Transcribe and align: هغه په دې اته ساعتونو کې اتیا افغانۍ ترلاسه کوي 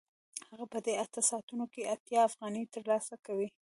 هغه 0.49 0.65
په 0.73 0.79
دې 0.85 0.93
اته 1.03 1.19
ساعتونو 1.29 1.65
کې 1.73 1.89
اتیا 1.93 2.21
افغانۍ 2.29 2.63
ترلاسه 2.75 3.15
کوي 3.25 3.47